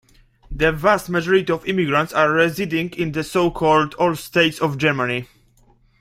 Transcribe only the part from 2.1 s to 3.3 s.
are residing in the